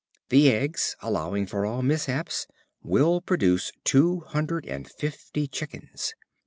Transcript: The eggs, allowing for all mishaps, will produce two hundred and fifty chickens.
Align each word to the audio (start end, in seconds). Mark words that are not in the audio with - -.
The 0.29 0.51
eggs, 0.51 0.95
allowing 1.03 1.45
for 1.45 1.63
all 1.63 1.83
mishaps, 1.83 2.47
will 2.81 3.21
produce 3.21 3.71
two 3.83 4.21
hundred 4.21 4.65
and 4.65 4.89
fifty 4.89 5.47
chickens. 5.47 6.15